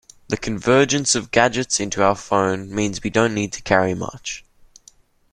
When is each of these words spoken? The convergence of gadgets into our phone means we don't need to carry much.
The 0.29 0.35
convergence 0.37 1.13
of 1.13 1.29
gadgets 1.29 1.79
into 1.79 2.01
our 2.03 2.15
phone 2.15 2.73
means 2.73 3.03
we 3.03 3.11
don't 3.11 3.35
need 3.35 3.53
to 3.53 3.61
carry 3.61 3.93
much. 3.93 4.43